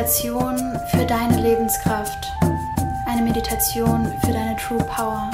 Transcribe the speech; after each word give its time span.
Meditation 0.00 0.80
für 0.86 1.04
deine 1.04 1.42
Lebenskraft. 1.42 2.32
Eine 3.06 3.20
Meditation 3.20 4.10
für 4.24 4.32
deine 4.32 4.56
True 4.56 4.82
Power. 4.84 5.30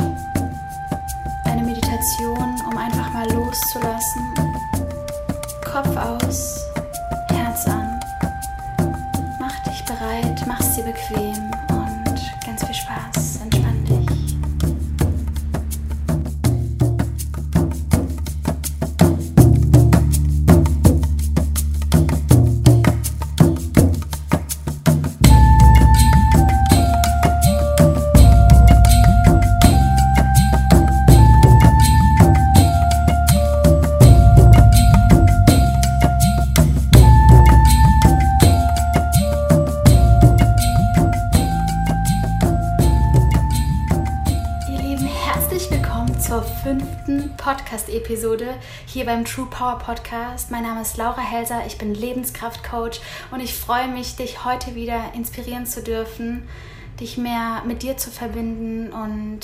Eine 1.45 1.63
Meditation, 1.63 2.61
um 2.69 2.77
einfach 2.77 3.13
mal 3.13 3.31
loszulassen. 3.31 4.35
Kopf 5.65 5.97
aus, 5.97 6.67
Herz 7.29 7.65
an. 7.69 8.01
Mach 9.39 9.57
dich 9.61 9.85
bereit, 9.85 10.45
mach's 10.49 10.75
dir 10.75 10.83
bequem 10.83 11.56
zur 46.27 46.43
fünften 46.43 47.37
Podcast-Episode 47.37 48.57
hier 48.85 49.05
beim 49.05 49.25
True 49.25 49.47
Power 49.49 49.79
Podcast. 49.79 50.51
Mein 50.51 50.65
Name 50.65 50.83
ist 50.83 50.97
Laura 50.97 51.21
Helser, 51.21 51.63
ich 51.69 51.79
bin 51.79 51.95
Lebenskraftcoach 51.95 53.01
und 53.31 53.39
ich 53.39 53.55
freue 53.55 53.87
mich, 53.87 54.17
dich 54.17 54.45
heute 54.45 54.75
wieder 54.75 55.13
inspirieren 55.15 55.67
zu 55.67 55.85
dürfen, 55.85 56.49
dich 56.99 57.17
mehr 57.17 57.63
mit 57.65 57.85
dir 57.85 57.97
zu 57.97 58.11
verbinden 58.11 58.93
und 58.93 59.39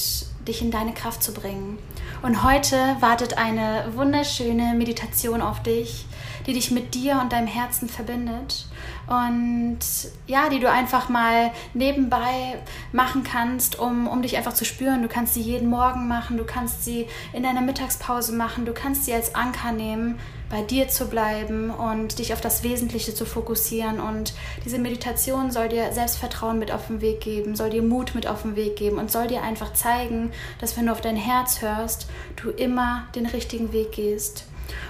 dich 0.48 0.60
in 0.60 0.72
deine 0.72 0.92
Kraft 0.92 1.22
zu 1.22 1.32
bringen. 1.32 1.78
Und 2.20 2.42
heute 2.42 2.76
wartet 2.98 3.38
eine 3.38 3.84
wunderschöne 3.94 4.74
Meditation 4.74 5.40
auf 5.40 5.62
dich, 5.62 6.04
die 6.46 6.52
dich 6.52 6.70
mit 6.70 6.94
dir 6.94 7.18
und 7.20 7.32
deinem 7.32 7.46
Herzen 7.46 7.88
verbindet 7.88 8.66
und 9.06 9.78
ja, 10.26 10.48
die 10.48 10.60
du 10.60 10.70
einfach 10.70 11.08
mal 11.08 11.50
nebenbei 11.74 12.58
machen 12.92 13.24
kannst, 13.24 13.78
um, 13.78 14.06
um 14.06 14.22
dich 14.22 14.36
einfach 14.36 14.54
zu 14.54 14.64
spüren. 14.64 15.02
Du 15.02 15.08
kannst 15.08 15.34
sie 15.34 15.40
jeden 15.40 15.68
Morgen 15.68 16.08
machen, 16.08 16.36
du 16.36 16.44
kannst 16.44 16.84
sie 16.84 17.08
in 17.32 17.42
deiner 17.42 17.60
Mittagspause 17.60 18.32
machen, 18.32 18.64
du 18.64 18.72
kannst 18.72 19.04
sie 19.04 19.12
als 19.12 19.34
Anker 19.34 19.72
nehmen, 19.72 20.18
bei 20.50 20.62
dir 20.62 20.88
zu 20.88 21.06
bleiben 21.06 21.70
und 21.70 22.18
dich 22.18 22.32
auf 22.32 22.40
das 22.40 22.62
Wesentliche 22.62 23.14
zu 23.14 23.24
fokussieren. 23.24 24.00
Und 24.00 24.34
diese 24.64 24.78
Meditation 24.78 25.50
soll 25.50 25.68
dir 25.68 25.92
Selbstvertrauen 25.92 26.58
mit 26.58 26.70
auf 26.70 26.86
den 26.86 27.00
Weg 27.00 27.20
geben, 27.20 27.56
soll 27.56 27.70
dir 27.70 27.82
Mut 27.82 28.14
mit 28.14 28.26
auf 28.26 28.42
den 28.42 28.54
Weg 28.54 28.76
geben 28.76 28.98
und 28.98 29.10
soll 29.10 29.26
dir 29.26 29.42
einfach 29.42 29.72
zeigen, 29.72 30.30
dass 30.60 30.76
wenn 30.76 30.86
du 30.86 30.92
auf 30.92 31.00
dein 31.00 31.16
Herz 31.16 31.60
hörst, 31.60 32.06
du 32.36 32.50
immer 32.50 33.08
den 33.14 33.26
richtigen 33.26 33.72
Weg 33.72 33.92
gehst. 33.92 34.44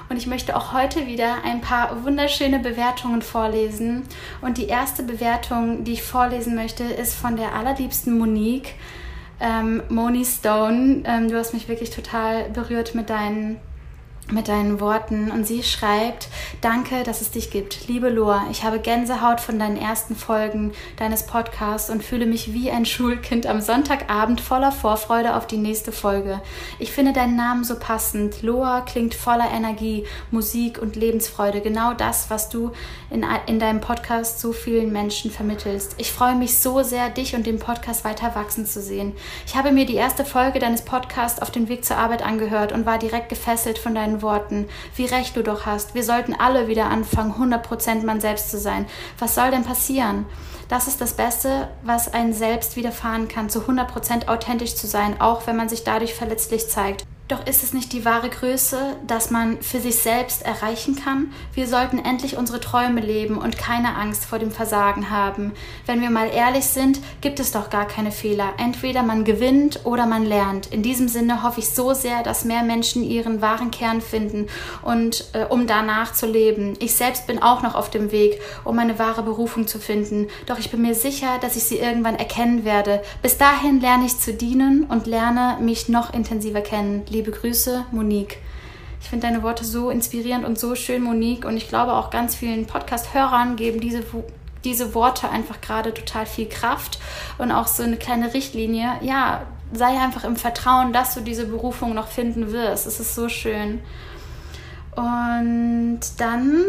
Und 0.09 0.17
ich 0.17 0.27
möchte 0.27 0.57
auch 0.57 0.73
heute 0.73 1.07
wieder 1.07 1.45
ein 1.45 1.61
paar 1.61 2.05
wunderschöne 2.05 2.59
Bewertungen 2.59 3.23
vorlesen. 3.23 4.05
Und 4.41 4.59
die 4.59 4.67
erste 4.67 5.03
Bewertung, 5.03 5.85
die 5.85 5.95
ich 5.95 6.03
vorlesen 6.03 6.55
möchte, 6.55 6.85
ist 6.85 7.15
von 7.15 7.37
der 7.37 7.55
allerliebsten 7.55 8.19
Monique, 8.19 8.75
ähm, 9.41 9.83
Moni 9.89 10.25
Stone. 10.25 11.03
Ähm, 11.05 11.29
du 11.29 11.37
hast 11.37 11.55
mich 11.55 11.69
wirklich 11.69 11.91
total 11.91 12.51
berührt 12.51 12.95
mit 12.95 13.11
deinen 13.11 13.61
mit 14.33 14.49
deinen 14.49 14.81
Worten 14.81 15.31
und 15.31 15.47
sie 15.47 15.63
schreibt, 15.63 16.29
danke, 16.61 17.03
dass 17.03 17.21
es 17.21 17.31
dich 17.31 17.51
gibt. 17.51 17.87
Liebe 17.89 18.09
Loa, 18.09 18.47
ich 18.51 18.65
habe 18.65 18.79
Gänsehaut 18.79 19.41
von 19.41 19.59
deinen 19.59 19.77
ersten 19.77 20.17
Folgen 20.17 20.73
deines 20.97 21.27
Podcasts 21.27 21.91
und 21.91 22.03
fühle 22.03 22.27
mich 22.27 22.53
wie 22.55 22.71
ein 22.71 22.87
Schulkind 22.87 23.47
am 23.47 23.61
Sonntagabend 23.61 24.41
voller 24.41 24.73
Vorfreude 24.73 25.37
auf 25.37 25.47
die 25.47 25.59
nächste 25.59 25.93
Folge. 25.93 26.41
Ich 26.79 26.93
finde 26.93 27.13
deinen 27.13 27.37
Namen 27.37 27.65
so 27.65 27.79
passend. 27.79 28.43
Loa 28.43 28.81
klingt 28.81 29.15
voller 29.15 29.51
Energie, 29.51 30.05
Musik 30.31 30.81
und 30.81 30.97
Lebensfreude. 30.97 31.61
Genau 31.61 31.93
das, 31.93 32.31
was 32.31 32.49
du 32.49 32.73
in, 33.11 33.27
in 33.47 33.59
deinem 33.59 33.81
Podcast 33.81 34.41
so 34.41 34.53
vielen 34.53 34.93
Menschen 34.93 35.31
vermittelst. 35.31 35.95
Ich 35.99 36.11
freue 36.11 36.35
mich 36.35 36.59
so 36.59 36.83
sehr, 36.83 37.11
dich 37.11 37.35
und 37.35 37.47
den 37.47 37.59
Podcast 37.59 38.05
weiter 38.05 38.35
wachsen 38.35 38.67
zu 38.67 38.81
sehen. 38.81 39.13
Ich 39.47 39.57
habe 39.57 39.73
mir 39.73 39.85
die 39.85 39.95
erste 39.95 40.25
Folge 40.25 40.59
deines 40.59 40.83
Podcasts 40.83 41.41
auf 41.43 41.51
dem 41.51 41.69
Weg 41.69 41.85
zur 41.85 41.99
Arbeit 41.99 42.25
angehört 42.25 42.73
und 42.73 42.87
war 42.87 42.99
direkt 42.99 43.29
gefesselt 43.29 43.79
von 43.79 43.95
deinen 43.95 44.22
Worten. 44.23 44.69
Wie 44.97 45.05
recht 45.05 45.37
du 45.37 45.43
doch 45.43 45.67
hast. 45.67 45.95
Wir 45.95 46.05
sollten 46.05 46.35
alle 46.35 46.69
wieder 46.69 46.87
anfangen, 46.87 47.35
100% 47.35 48.05
man 48.05 48.21
selbst 48.21 48.51
zu 48.51 48.59
sein. 48.59 48.87
Was 49.19 49.35
soll 49.35 49.51
denn 49.51 49.65
passieren? 49.65 50.27
Das 50.69 50.89
ist 50.89 51.01
das 51.01 51.15
Beste, 51.15 51.69
was 51.83 52.13
einem 52.15 52.33
selbst 52.33 52.77
widerfahren 52.77 53.29
kann, 53.29 53.51
zu 53.51 53.61
100% 53.61 54.29
authentisch 54.29 54.75
zu 54.75 54.87
sein, 54.87 55.21
auch 55.21 55.47
wenn 55.47 55.57
man 55.57 55.69
sich 55.69 55.85
dadurch 55.85 56.15
verletzlich 56.15 56.69
zeigt. 56.69 57.05
Doch 57.33 57.47
ist 57.47 57.63
es 57.63 57.73
nicht 57.73 57.95
die 57.95 58.05
wahre 58.05 58.29
Größe, 58.29 58.95
dass 59.07 59.31
man 59.31 59.63
für 59.63 59.81
sich 59.81 59.97
selbst 59.97 60.45
erreichen 60.45 60.97
kann? 60.97 61.33
Wir 61.55 61.67
sollten 61.67 61.99
endlich 61.99 62.37
unsere 62.37 62.61
Träume 62.61 63.01
leben 63.01 63.39
und 63.39 63.57
keine 63.57 63.97
Angst 63.97 64.27
vor 64.27 64.39
dem 64.39 64.51
Versagen 64.51 65.09
haben. 65.09 65.53
Wenn 65.87 66.03
wir 66.03 66.11
mal 66.11 66.29
ehrlich 66.29 66.67
sind, 66.67 67.01
gibt 67.23 67.41
es 67.41 67.51
doch 67.51 67.71
gar 67.71 67.87
keine 67.87 68.13
Fehler. 68.13 68.53
Entweder 68.59 69.03
man 69.03 69.25
gewinnt 69.25 69.81
oder 69.85 70.05
man 70.05 70.27
lernt. 70.27 70.67
In 70.67 70.83
diesem 70.83 71.09
Sinne 71.09 71.43
hoffe 71.43 71.61
ich 71.61 71.71
so 71.71 71.95
sehr, 71.95 72.23
dass 72.23 72.45
mehr 72.45 72.63
Menschen 72.65 73.03
ihren 73.03 73.41
wahren 73.41 73.71
Kern 73.71 74.03
finden 74.03 74.49
und 74.83 75.25
äh, 75.33 75.47
um 75.47 75.67
danach 75.67 76.13
zu 76.13 76.27
leben. 76.27 76.75
Ich 76.81 76.97
selbst 76.97 77.27
bin 77.27 77.41
auch 77.43 77.63
noch 77.63 77.75
auf 77.75 77.89
dem 77.89 78.13
Weg, 78.13 78.43
um 78.63 78.77
meine 78.77 78.99
wahre 78.99 79.23
Berufung 79.23 79.67
zu 79.67 79.79
finden. 79.79 80.29
Doch 80.45 80.59
ich 80.59 80.71
bin 80.71 80.83
mir 80.83 80.95
sicher, 80.95 81.39
dass 81.41 81.57
ich 81.57 81.63
sie 81.63 81.79
irgendwann 81.79 82.17
erkennen 82.17 82.67
werde. 82.67 83.01
Bis 83.23 83.39
dahin 83.39 83.81
lerne 83.81 84.05
ich 84.05 84.19
zu 84.19 84.35
dienen 84.35 84.85
und 84.85 85.07
lerne 85.07 85.57
mich 85.63 85.89
noch 85.89 86.13
intensiver 86.13 86.61
kennen. 86.61 87.05
Liebe 87.09 87.22
Grüße, 87.31 87.87
Monique. 87.93 88.39
Ich 89.01 89.09
finde 89.09 89.27
deine 89.27 89.43
Worte 89.43 89.65
so 89.65 89.91
inspirierend 89.91 90.45
und 90.45 90.59
so 90.59 90.75
schön, 90.75 91.03
Monique. 91.03 91.45
Und 91.45 91.57
ich 91.57 91.69
glaube 91.69 91.93
auch 91.93 92.11
ganz 92.11 92.35
vielen 92.35 92.67
Podcast-Hörern 92.67 93.57
geben 93.57 93.81
diese, 93.81 94.03
diese 94.65 94.95
Worte 94.95 95.29
einfach 95.29 95.61
gerade 95.61 95.93
total 95.93 96.25
viel 96.27 96.49
Kraft 96.49 96.99
und 97.39 97.51
auch 97.51 97.67
so 97.67 97.83
eine 97.83 97.97
kleine 97.97 98.33
Richtlinie. 98.33 98.93
Ja, 99.01 99.43
sei 99.73 99.99
einfach 99.99 100.25
im 100.25 100.37
Vertrauen, 100.37 100.93
dass 100.93 101.15
du 101.15 101.21
diese 101.21 101.47
Berufung 101.47 101.95
noch 101.95 102.09
finden 102.09 102.53
wirst. 102.53 102.87
Es 102.87 103.01
ist 103.01 103.15
so 103.15 103.29
schön. 103.29 103.81
Und 104.95 106.01
dann 106.19 106.65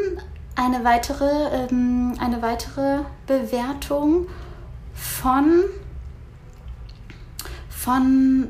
eine 0.56 0.84
weitere, 0.84 1.70
ähm, 1.70 2.14
eine 2.20 2.42
weitere 2.42 3.00
Bewertung 3.28 4.28
von, 4.94 5.64
von 7.70 8.50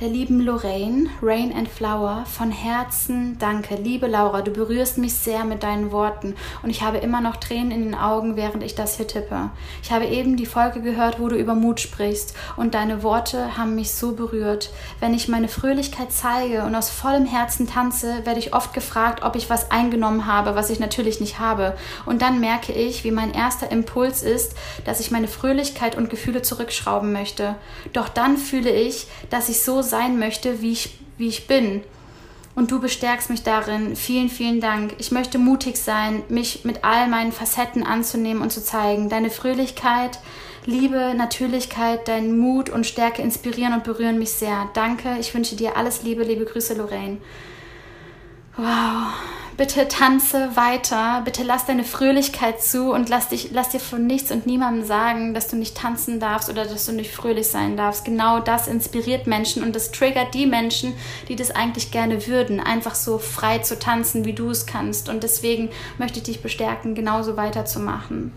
der 0.00 0.08
lieben 0.08 0.40
Lorraine, 0.40 1.08
Rain 1.20 1.52
and 1.52 1.68
Flower, 1.68 2.24
von 2.26 2.52
Herzen 2.52 3.36
danke. 3.40 3.74
Liebe 3.74 4.06
Laura, 4.06 4.42
du 4.42 4.52
berührst 4.52 4.96
mich 4.96 5.14
sehr 5.14 5.44
mit 5.44 5.64
deinen 5.64 5.90
Worten 5.90 6.36
und 6.62 6.70
ich 6.70 6.82
habe 6.82 6.98
immer 6.98 7.20
noch 7.20 7.36
Tränen 7.36 7.72
in 7.72 7.82
den 7.82 7.94
Augen, 7.96 8.36
während 8.36 8.62
ich 8.62 8.76
das 8.76 8.96
hier 8.96 9.08
tippe. 9.08 9.50
Ich 9.82 9.90
habe 9.90 10.06
eben 10.06 10.36
die 10.36 10.46
Folge 10.46 10.82
gehört, 10.82 11.18
wo 11.18 11.28
du 11.28 11.36
über 11.36 11.56
Mut 11.56 11.80
sprichst 11.80 12.34
und 12.56 12.74
deine 12.74 13.02
Worte 13.02 13.58
haben 13.58 13.74
mich 13.74 13.92
so 13.92 14.12
berührt. 14.12 14.70
Wenn 15.00 15.14
ich 15.14 15.26
meine 15.26 15.48
Fröhlichkeit 15.48 16.12
zeige 16.12 16.62
und 16.62 16.76
aus 16.76 16.90
vollem 16.90 17.26
Herzen 17.26 17.66
tanze, 17.66 18.24
werde 18.24 18.38
ich 18.38 18.54
oft 18.54 18.74
gefragt, 18.74 19.24
ob 19.24 19.34
ich 19.34 19.50
was 19.50 19.72
eingenommen 19.72 20.26
habe, 20.26 20.54
was 20.54 20.70
ich 20.70 20.78
natürlich 20.78 21.18
nicht 21.18 21.40
habe. 21.40 21.76
Und 22.06 22.22
dann 22.22 22.38
merke 22.38 22.72
ich, 22.72 23.02
wie 23.02 23.10
mein 23.10 23.34
erster 23.34 23.72
Impuls 23.72 24.22
ist, 24.22 24.54
dass 24.84 25.00
ich 25.00 25.10
meine 25.10 25.28
Fröhlichkeit 25.28 25.96
und 25.96 26.08
Gefühle 26.08 26.42
zurückschrauben 26.42 27.12
möchte. 27.12 27.56
Doch 27.92 28.08
dann 28.08 28.36
fühle 28.36 28.70
ich, 28.70 29.08
dass 29.30 29.48
ich 29.48 29.62
so 29.62 29.82
sein 29.88 30.18
möchte, 30.18 30.62
wie 30.62 30.72
ich, 30.72 30.98
wie 31.16 31.26
ich 31.26 31.48
bin. 31.48 31.82
Und 32.54 32.70
du 32.70 32.80
bestärkst 32.80 33.30
mich 33.30 33.42
darin. 33.42 33.94
Vielen, 33.94 34.28
vielen 34.28 34.60
Dank. 34.60 34.94
Ich 34.98 35.12
möchte 35.12 35.38
mutig 35.38 35.76
sein, 35.76 36.22
mich 36.28 36.64
mit 36.64 36.84
all 36.84 37.08
meinen 37.08 37.32
Facetten 37.32 37.84
anzunehmen 37.84 38.42
und 38.42 38.50
zu 38.50 38.62
zeigen. 38.62 39.08
Deine 39.08 39.30
Fröhlichkeit, 39.30 40.18
Liebe, 40.66 41.14
Natürlichkeit, 41.16 42.08
dein 42.08 42.36
Mut 42.36 42.68
und 42.68 42.84
Stärke 42.84 43.22
inspirieren 43.22 43.74
und 43.74 43.84
berühren 43.84 44.18
mich 44.18 44.32
sehr. 44.32 44.68
Danke. 44.74 45.16
Ich 45.20 45.32
wünsche 45.34 45.56
dir 45.56 45.76
alles 45.76 46.02
Liebe. 46.02 46.24
Liebe 46.24 46.44
Grüße, 46.44 46.74
Lorraine. 46.74 47.18
Wow. 48.56 49.14
Bitte 49.58 49.88
tanze 49.88 50.54
weiter. 50.54 51.20
Bitte 51.24 51.42
lass 51.42 51.66
deine 51.66 51.82
Fröhlichkeit 51.82 52.62
zu 52.62 52.92
und 52.92 53.08
lass, 53.08 53.30
dich, 53.30 53.48
lass 53.50 53.70
dir 53.70 53.80
von 53.80 54.06
nichts 54.06 54.30
und 54.30 54.46
niemandem 54.46 54.86
sagen, 54.86 55.34
dass 55.34 55.48
du 55.48 55.56
nicht 55.56 55.76
tanzen 55.76 56.20
darfst 56.20 56.48
oder 56.48 56.64
dass 56.64 56.86
du 56.86 56.92
nicht 56.92 57.10
fröhlich 57.10 57.48
sein 57.48 57.76
darfst. 57.76 58.04
Genau 58.04 58.38
das 58.38 58.68
inspiriert 58.68 59.26
Menschen 59.26 59.64
und 59.64 59.74
das 59.74 59.90
triggert 59.90 60.32
die 60.32 60.46
Menschen, 60.46 60.94
die 61.26 61.34
das 61.34 61.50
eigentlich 61.50 61.90
gerne 61.90 62.28
würden, 62.28 62.60
einfach 62.60 62.94
so 62.94 63.18
frei 63.18 63.58
zu 63.58 63.76
tanzen, 63.76 64.24
wie 64.24 64.32
du 64.32 64.48
es 64.48 64.64
kannst. 64.64 65.08
Und 65.08 65.24
deswegen 65.24 65.70
möchte 65.98 66.18
ich 66.18 66.24
dich 66.24 66.40
bestärken, 66.40 66.94
genauso 66.94 67.36
weiterzumachen. 67.36 68.32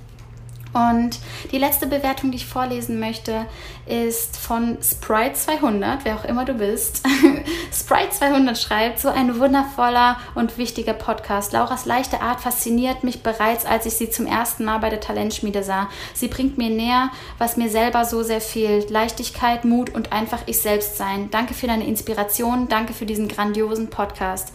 Und 0.74 1.20
die 1.52 1.58
letzte 1.58 1.86
Bewertung, 1.86 2.32
die 2.32 2.38
ich 2.38 2.46
vorlesen 2.46 3.00
möchte, 3.00 3.46
ist 3.86 4.38
von 4.38 4.78
Sprite200, 4.78 6.00
wer 6.04 6.16
auch 6.16 6.24
immer 6.24 6.46
du 6.46 6.54
bist. 6.54 7.06
Sprite200 7.74 8.56
schreibt, 8.56 9.00
so 9.00 9.10
ein 9.10 9.38
wundervoller 9.38 10.18
und 10.34 10.58
wichtiger 10.58 10.94
Podcast. 10.94 11.52
Lauras 11.52 11.86
leichte 11.86 12.22
Art 12.22 12.40
fasziniert 12.40 13.04
mich 13.04 13.22
bereits, 13.22 13.66
als 13.66 13.86
ich 13.86 13.94
sie 13.94 14.10
zum 14.10 14.26
ersten 14.26 14.64
Mal 14.64 14.78
bei 14.78 14.90
der 14.90 15.02
Talentschmiede 15.02 15.64
sah. 15.64 15.90
Sie 16.14 16.30
bringt 16.30 16.58
mir 16.58 16.70
näher, 16.70 17.10
was 17.38 17.58
mir 17.58 17.70
selber 17.70 18.06
so 18.06 18.24
sehr 18.24 18.42
fehlt. 18.42 18.90
Leichtigkeit, 18.90 19.66
Mut 19.66 19.94
und 19.94 20.14
einfach 20.14 20.44
ich 20.46 20.62
selbst 20.62 20.96
sein. 20.96 21.30
Danke 21.32 21.54
für 21.54 21.68
deine 21.68 21.86
Inspiration, 21.86 22.70
danke 22.70 22.94
für 22.94 23.06
diesen 23.06 23.28
grandiosen 23.28 23.90
Podcast. 23.90 24.54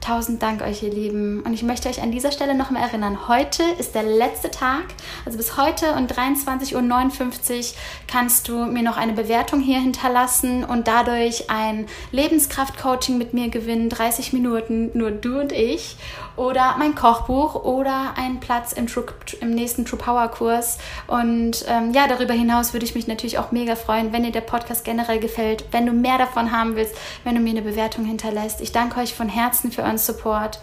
Tausend 0.00 0.40
Dank 0.42 0.62
euch, 0.62 0.82
ihr 0.82 0.92
Lieben. 0.92 1.42
Und 1.42 1.52
ich 1.52 1.62
möchte 1.62 1.88
euch 1.88 2.00
an 2.00 2.12
dieser 2.12 2.30
Stelle 2.30 2.54
nochmal 2.54 2.82
erinnern, 2.82 3.28
heute 3.28 3.64
ist 3.78 3.94
der 3.94 4.04
letzte 4.04 4.50
Tag. 4.50 4.84
Also 5.24 5.36
bis 5.36 5.56
heute 5.56 5.92
um 5.94 6.06
23.59 6.06 6.74
Uhr 6.74 7.76
kannst 8.06 8.48
du 8.48 8.66
mir 8.66 8.82
noch 8.82 8.96
eine 8.96 9.14
Bewertung 9.14 9.60
hier 9.60 9.80
hinterlassen 9.80 10.64
und 10.64 10.86
dadurch 10.86 11.50
ein 11.50 11.86
Lebenskraft-Coaching 12.12 13.18
mit 13.18 13.34
mir 13.34 13.48
gewinnen. 13.48 13.88
30 13.88 14.32
Minuten, 14.32 14.90
nur 14.94 15.10
du 15.10 15.40
und 15.40 15.52
ich. 15.52 15.96
Oder 16.36 16.76
mein 16.78 16.94
Kochbuch 16.94 17.54
oder 17.54 18.12
einen 18.16 18.40
Platz 18.40 18.72
im, 18.72 18.86
True, 18.86 19.06
im 19.40 19.50
nächsten 19.54 19.86
True 19.86 19.98
Power 19.98 20.28
Kurs. 20.28 20.78
Und 21.06 21.64
ähm, 21.66 21.92
ja, 21.92 22.06
darüber 22.06 22.34
hinaus 22.34 22.74
würde 22.74 22.84
ich 22.84 22.94
mich 22.94 23.06
natürlich 23.06 23.38
auch 23.38 23.52
mega 23.52 23.74
freuen, 23.74 24.12
wenn 24.12 24.22
dir 24.22 24.32
der 24.32 24.42
Podcast 24.42 24.84
generell 24.84 25.18
gefällt, 25.18 25.64
wenn 25.72 25.86
du 25.86 25.92
mehr 25.92 26.18
davon 26.18 26.52
haben 26.52 26.76
willst, 26.76 26.94
wenn 27.24 27.34
du 27.34 27.40
mir 27.40 27.50
eine 27.50 27.62
Bewertung 27.62 28.04
hinterlässt. 28.04 28.60
Ich 28.60 28.70
danke 28.70 29.00
euch 29.00 29.14
von 29.14 29.30
Herzen 29.30 29.72
für 29.72 29.82
euren 29.82 29.95
euren 29.96 29.98
Support. 29.98 30.60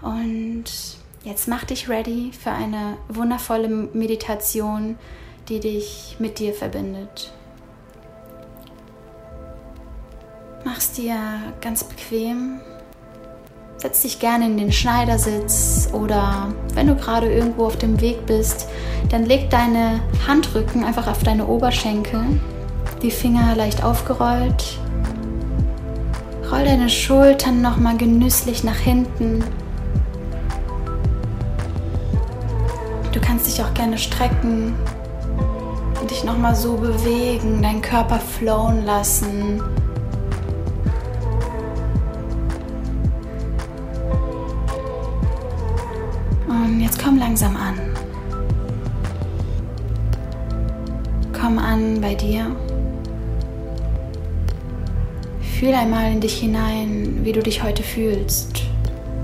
Und 0.00 0.64
jetzt 1.24 1.48
mach 1.48 1.64
dich 1.64 1.88
ready 1.88 2.32
für 2.32 2.50
eine 2.50 2.96
wundervolle 3.08 3.68
Meditation, 3.68 4.96
die 5.48 5.60
dich 5.60 6.16
mit 6.18 6.38
dir 6.38 6.54
verbindet. 6.54 7.32
Mach's 10.64 10.92
dir 10.92 11.16
ganz 11.60 11.84
bequem. 11.84 12.60
Setz 13.76 14.02
dich 14.02 14.20
gerne 14.20 14.46
in 14.46 14.56
den 14.56 14.70
Schneidersitz 14.70 15.88
oder 15.92 16.54
wenn 16.74 16.86
du 16.86 16.94
gerade 16.94 17.32
irgendwo 17.32 17.66
auf 17.66 17.76
dem 17.76 18.00
Weg 18.00 18.26
bist, 18.26 18.68
dann 19.08 19.26
leg 19.26 19.50
deine 19.50 20.00
Handrücken 20.24 20.84
einfach 20.84 21.08
auf 21.08 21.24
deine 21.24 21.48
Oberschenkel, 21.48 22.40
die 23.02 23.10
Finger 23.10 23.56
leicht 23.56 23.82
aufgerollt 23.82 24.78
Roll 26.52 26.64
deine 26.64 26.90
Schultern 26.90 27.62
nochmal 27.62 27.96
genüsslich 27.96 28.62
nach 28.62 28.76
hinten. 28.76 29.42
Du 33.10 33.20
kannst 33.20 33.46
dich 33.46 33.64
auch 33.64 33.72
gerne 33.72 33.96
strecken 33.96 34.74
und 35.98 36.10
dich 36.10 36.24
nochmal 36.24 36.54
so 36.54 36.76
bewegen, 36.76 37.62
deinen 37.62 37.80
Körper 37.80 38.18
flowen 38.18 38.84
lassen. 38.84 39.62
Und 46.46 46.80
jetzt 46.80 47.02
komm 47.02 47.18
langsam 47.18 47.56
an. 47.56 47.80
Komm 51.32 51.58
an 51.58 51.98
bei 52.02 52.14
dir. 52.14 52.54
Fühl 55.62 55.74
einmal 55.74 56.10
in 56.10 56.20
dich 56.20 56.40
hinein, 56.40 57.20
wie 57.22 57.30
du 57.30 57.40
dich 57.40 57.62
heute 57.62 57.84
fühlst, 57.84 58.64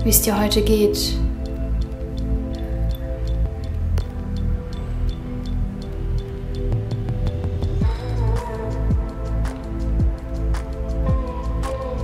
wie 0.05 0.09
es 0.09 0.21
dir 0.21 0.39
heute 0.39 0.61
geht. 0.61 1.17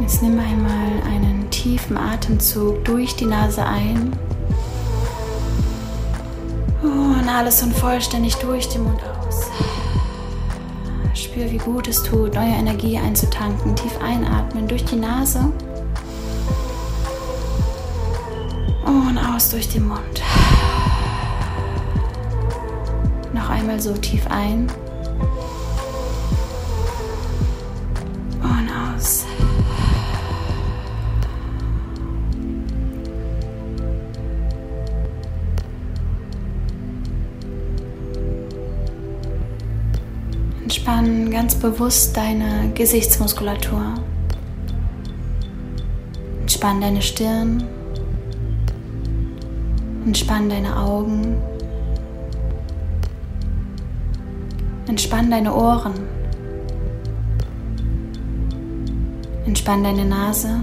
Jetzt 0.02 0.22
nimm 0.22 0.38
einmal 0.38 1.02
einen 1.10 1.50
tiefen 1.50 1.96
Atemzug 1.96 2.84
durch 2.84 3.16
die 3.16 3.28
Nase 3.28 3.64
ein. 3.66 4.12
Oh, 6.84 7.22
und 7.22 7.30
alles 7.30 7.64
und 7.64 7.74
vollständig 7.74 8.36
durch 8.36 8.68
den 8.68 8.84
Mund 8.84 9.00
aus. 9.02 9.46
Spür, 11.36 11.52
wie 11.52 11.58
gut 11.58 11.86
es 11.90 12.02
tut, 12.02 12.34
neue 12.34 12.54
Energie 12.54 12.98
einzutanken. 12.98 13.76
Tief 13.76 14.00
einatmen 14.02 14.70
durch 14.70 14.86
die 14.86 14.96
Nase. 14.96 15.52
Und 18.86 19.18
aus 19.18 19.50
durch 19.50 19.68
den 19.68 19.86
Mund. 19.86 20.22
Noch 23.34 23.50
einmal 23.50 23.82
so 23.82 23.92
tief 23.98 24.26
ein. 24.30 24.72
Ganz 41.36 41.54
bewusst 41.54 42.16
deine 42.16 42.72
Gesichtsmuskulatur. 42.76 43.96
Entspann 46.40 46.80
deine 46.80 47.02
Stirn. 47.02 47.62
Entspann 50.06 50.48
deine 50.50 50.80
Augen. 50.80 51.36
Entspann 54.88 55.30
deine 55.30 55.54
Ohren. 55.54 55.96
Entspann 59.46 59.84
deine 59.84 60.06
Nase. 60.06 60.62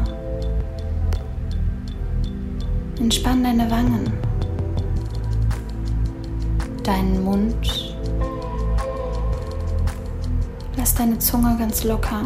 Entspann 2.98 3.44
deine 3.44 3.70
Wangen. 3.70 4.10
Deinen 6.82 7.22
Mund 7.22 7.91
Lass 10.82 10.96
deine 10.96 11.16
Zunge 11.20 11.56
ganz 11.56 11.84
locker. 11.84 12.22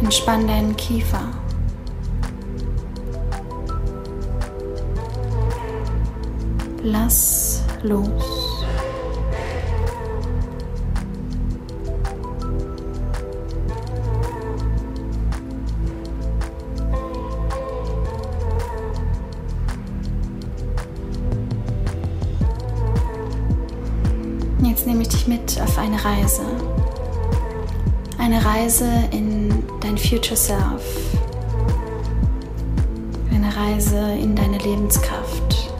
Entspann 0.00 0.46
deinen 0.46 0.74
Kiefer. 0.74 1.20
Lass 6.82 7.62
los. 7.82 8.45
Reise 28.66 28.90
in 29.12 29.62
dein 29.80 29.96
Future 29.96 30.34
Self. 30.34 30.82
Eine 33.32 33.56
Reise 33.56 33.96
in 34.20 34.34
deine 34.34 34.58
Lebenskraft. 34.58 35.70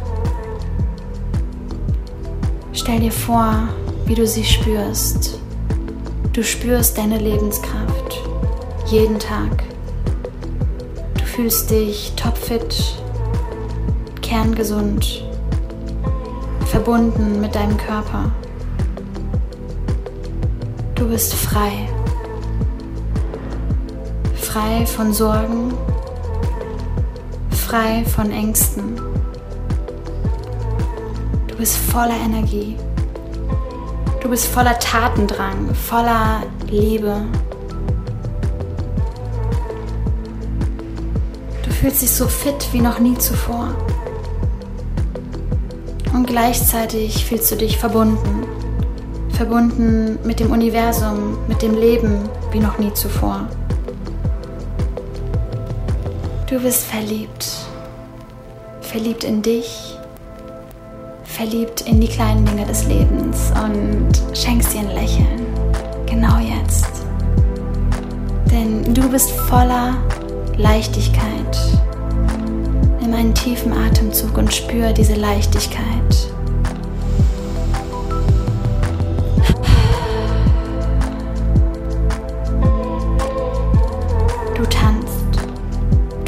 Stell 2.73 3.01
dir 3.01 3.11
vor, 3.11 3.71
wie 4.05 4.15
du 4.15 4.25
sie 4.25 4.45
spürst. 4.45 5.41
Du 6.33 6.45
spürst 6.45 6.97
deine 6.97 7.19
Lebenskraft 7.19 8.23
jeden 8.87 9.19
Tag. 9.19 9.65
Du 11.19 11.25
fühlst 11.25 11.69
dich 11.69 12.13
topfit, 12.15 13.01
kerngesund, 14.23 15.25
verbunden 16.67 17.41
mit 17.41 17.53
deinem 17.53 17.79
Körper. 17.79 18.31
Du 20.95 21.09
bist 21.09 21.35
frei. 21.35 21.89
Frei 24.57 24.87
von 24.87 25.13
Sorgen, 25.13 25.75
frei 27.51 28.03
von 28.07 28.31
Ängsten. 28.31 28.99
Du 31.47 31.57
bist 31.57 31.77
voller 31.77 32.17
Energie. 32.25 32.75
Du 34.23 34.31
bist 34.31 34.47
voller 34.47 34.79
Tatendrang, 34.79 35.75
voller 35.75 36.43
Liebe. 36.71 37.21
Du 41.63 41.71
fühlst 41.71 42.01
dich 42.01 42.13
so 42.13 42.27
fit 42.27 42.73
wie 42.73 42.81
noch 42.81 42.99
nie 42.99 43.19
zuvor. 43.19 43.75
Und 46.15 46.27
gleichzeitig 46.27 47.27
fühlst 47.27 47.51
du 47.51 47.57
dich 47.57 47.77
verbunden 47.77 48.47
verbunden 49.33 50.19
mit 50.25 50.41
dem 50.41 50.51
Universum, 50.51 51.37
mit 51.47 51.61
dem 51.61 51.75
Leben 51.75 52.27
wie 52.53 52.61
noch 52.61 52.79
nie 52.79 52.95
zuvor. 52.95 53.47
Du 56.49 56.61
bist 56.61 56.85
verliebt. 56.85 57.67
verliebt 58.81 59.25
in 59.25 59.43
dich, 59.43 59.97
verliebt 61.25 61.81
in 61.83 62.01
die 62.01 62.07
kleinen 62.07 62.47
Dinge 62.47 62.65
des 62.65 62.87
Lebens 62.87 63.53
und 63.63 64.09
schenkst 64.33 64.73
dir 64.73 64.81
ein 64.81 64.95
Lächeln. 64.95 65.45
Genau 66.07 66.39
jetzt. 66.39 67.05
Denn 68.51 68.95
du 68.95 69.09
bist 69.11 69.33
voller 69.33 69.97
Leichtigkeit. 70.57 71.59
Nimm 73.01 73.13
einen 73.13 73.35
tiefen 73.35 73.73
Atemzug 73.73 74.39
und 74.39 74.55
spür 74.55 74.93
diese 74.93 75.15
Leichtigkeit. 75.15 76.36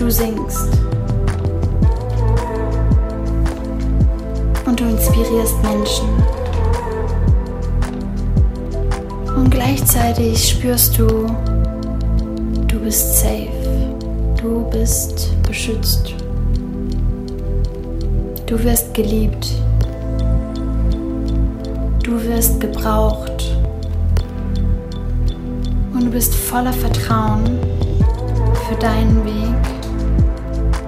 Du 0.08 0.12
singst. 0.12 0.68
Und 4.64 4.80
du 4.80 4.84
inspirierst 4.84 5.62
Menschen. 5.62 6.08
Und 9.36 9.50
gleichzeitig 9.50 10.48
spürst 10.48 10.98
du, 10.98 11.26
du 12.66 12.80
bist 12.80 13.18
safe, 13.18 13.50
du 14.40 14.64
bist 14.70 15.30
beschützt, 15.46 16.14
du 18.46 18.64
wirst 18.64 18.94
geliebt, 18.94 19.52
du 22.02 22.22
wirst 22.24 22.58
gebraucht. 22.60 23.44
Und 25.92 26.06
du 26.06 26.10
bist 26.10 26.34
voller 26.34 26.72
Vertrauen 26.72 27.58
für 28.68 28.76
deinen 28.76 29.22
Weg 29.24 29.77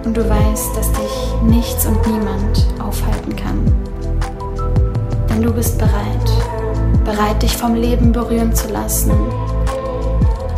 und 0.05 0.17
du 0.17 0.29
weißt, 0.29 0.77
dass 0.77 0.91
dich 0.93 1.43
nichts 1.43 1.87
und 1.87 2.07
niemand 2.07 2.67
aufhalten 2.81 3.37
kann. 3.37 3.65
Denn 5.29 5.43
du 5.43 5.53
bist 5.53 5.79
bereit, 5.79 6.31
bereit 7.05 7.43
dich 7.43 7.57
vom 7.57 7.75
Leben 7.75 8.13
berühren 8.13 8.55
zu 8.55 8.69
lassen. 8.73 9.13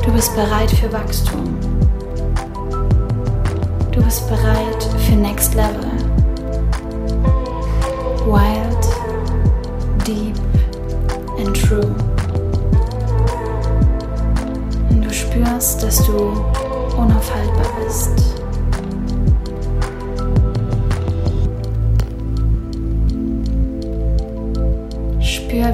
Du 0.04 0.12
bist 0.12 0.34
bereit 0.34 0.70
für 0.70 0.92
Wachstum. 0.92 1.56
Du 3.90 4.02
bist 4.02 4.28
bereit 4.28 4.82
für 4.98 5.14
Next 5.14 5.54
Level. 5.54 5.90
Wild, 8.26 8.86
deep 10.06 10.36
and 11.38 11.56
true. 11.56 11.94
Und 14.90 15.04
du 15.04 15.12
spürst, 15.12 15.82
dass 15.82 16.04
du 16.06 16.32
unaufhaltbar 16.96 17.66
bist. 17.84 18.31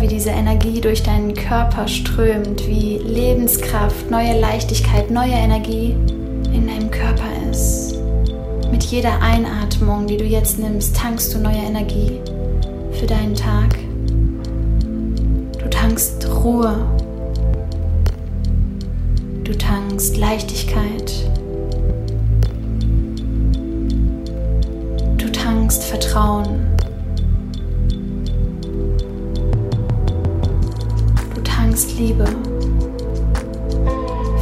Wie 0.08 0.14
diese 0.14 0.30
Energie 0.30 0.80
durch 0.80 1.02
deinen 1.02 1.34
Körper 1.34 1.86
strömt, 1.86 2.66
wie 2.66 2.96
Lebenskraft, 2.96 4.10
neue 4.10 4.40
Leichtigkeit, 4.40 5.10
neue 5.10 5.32
Energie 5.32 5.94
in 6.52 6.66
deinem 6.66 6.90
Körper 6.90 7.28
ist. 7.50 7.98
Mit 8.70 8.84
jeder 8.84 9.20
Einatmung, 9.20 10.06
die 10.06 10.16
du 10.16 10.24
jetzt 10.24 10.58
nimmst, 10.58 10.96
tankst 10.96 11.34
du 11.34 11.38
neue 11.38 11.58
Energie 11.58 12.20
für 12.92 13.06
deinen 13.06 13.34
Tag. 13.34 13.76
Du 15.58 15.68
tankst 15.68 16.26
Ruhe. 16.42 16.74
Du 19.44 19.52
tankst 19.58 20.16
Leichtigkeit. 20.16 21.12
Du 25.18 25.30
tankst 25.30 25.84
Vertrauen. 25.84 26.77
Liebe 31.98 32.24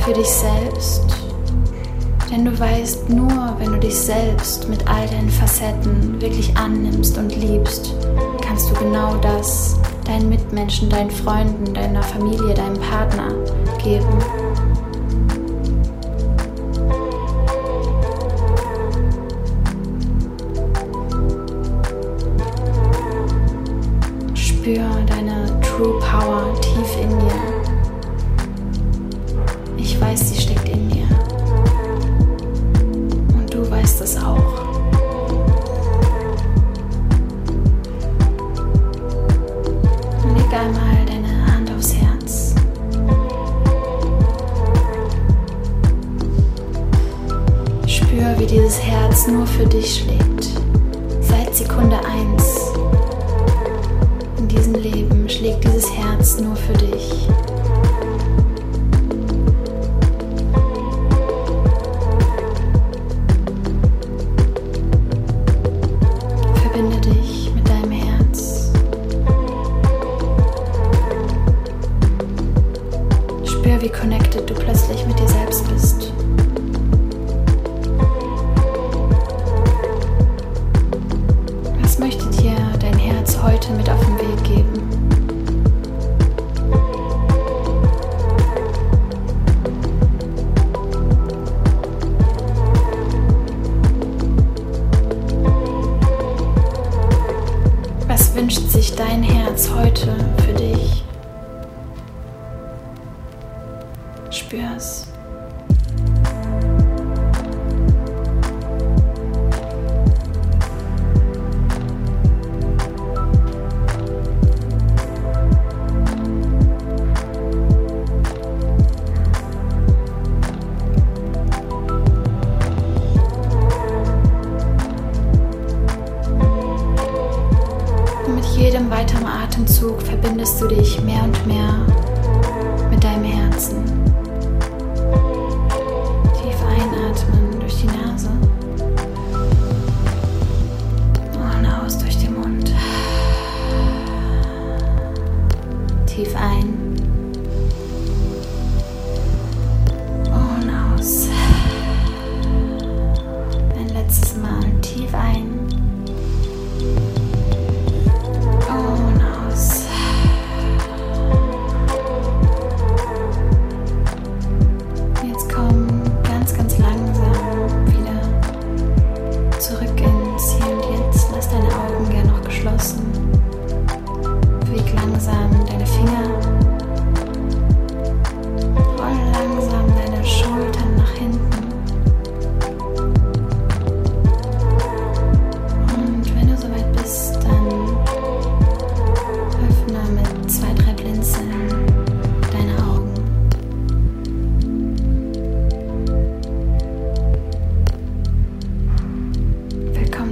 für 0.04 0.12
dich 0.12 0.28
selbst. 0.28 1.02
Denn 2.30 2.44
du 2.44 2.58
weißt, 2.58 3.08
nur 3.08 3.56
wenn 3.58 3.72
du 3.72 3.78
dich 3.78 3.96
selbst 3.96 4.68
mit 4.68 4.86
all 4.86 5.06
deinen 5.06 5.30
Facetten 5.30 6.20
wirklich 6.20 6.54
annimmst 6.56 7.16
und 7.16 7.34
liebst, 7.34 7.94
kannst 8.42 8.70
du 8.70 8.74
genau 8.74 9.16
das 9.16 9.76
deinen 10.04 10.28
Mitmenschen, 10.28 10.90
deinen 10.90 11.10
Freunden, 11.10 11.72
deiner 11.72 12.02
Familie, 12.02 12.54
deinem 12.54 12.78
Partner 12.78 13.32
geben. 13.82 14.18
Herz 48.96 49.26
nur 49.26 49.46
für 49.46 49.66
dich 49.66 50.00
schlägt. 50.00 50.48
Seit 51.20 51.54
Sekunde 51.54 51.98
1 51.98 52.72
in 54.38 54.48
diesem 54.48 54.74
Leben 54.74 55.28
schlägt 55.28 55.64
dieses 55.64 55.92
Herz 55.92 56.40
nur 56.40 56.56
für 56.56 56.72
dich. 56.72 57.28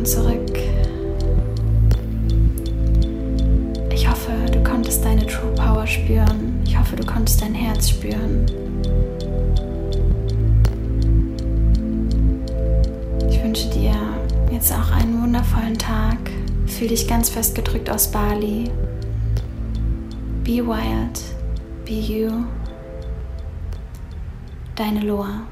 zurück. 0.05 0.59
Ich 3.93 4.09
hoffe, 4.09 4.33
du 4.53 4.63
konntest 4.63 5.05
deine 5.05 5.27
True 5.27 5.53
Power 5.55 5.87
spüren. 5.87 6.61
Ich 6.67 6.79
hoffe, 6.79 6.97
du 6.97 7.05
konntest 7.05 7.41
dein 7.41 7.55
Herz 7.55 7.91
spüren. 7.91 8.47
Ich 13.31 13.43
wünsche 13.43 13.71
dir 13.71 13.95
jetzt 14.53 14.73
auch 14.73 14.91
einen 14.93 15.23
wundervollen 15.23 15.79
Tag. 15.79 16.19
Fühl 16.67 16.89
dich 16.89 17.09
ganz 17.09 17.31
fest 17.31 17.55
gedrückt 17.55 17.89
aus 17.89 18.11
Bali. 18.11 18.71
Be 20.45 20.67
wild, 20.67 21.21
be 21.87 21.95
you. 21.95 22.31
Deine 24.77 25.01
Loa. 25.01 25.47